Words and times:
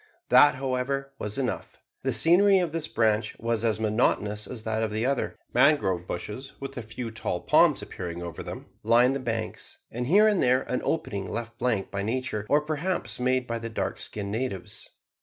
That, 0.29 0.55
however, 0.55 1.13
was 1.19 1.37
enough. 1.37 1.79
The 2.01 2.11
scenery 2.11 2.57
of 2.57 2.71
this 2.71 2.87
branch 2.87 3.37
was 3.37 3.63
as 3.63 3.79
monotonous 3.79 4.47
as 4.47 4.63
that 4.63 4.81
of 4.81 4.89
the 4.89 5.05
other. 5.05 5.35
Mangrove 5.53 6.07
bushes, 6.07 6.53
with 6.59 6.75
a 6.75 6.81
few 6.81 7.11
tall 7.11 7.39
palms 7.39 7.83
appearing 7.83 8.23
over 8.23 8.41
them, 8.41 8.65
lined 8.81 9.15
the 9.15 9.19
banks, 9.19 9.77
and 9.91 10.07
here 10.07 10.27
and 10.27 10.41
there 10.41 10.63
an 10.63 10.81
opening 10.83 11.27
left 11.31 11.59
blank 11.59 11.91
by 11.91 12.01
nature, 12.01 12.47
or 12.49 12.61
perhaps 12.61 13.19
made 13.19 13.45
by 13.45 13.59
the 13.59 13.69
dark 13.69 13.99
skinned 13.99 14.31
natives. 14.31 14.89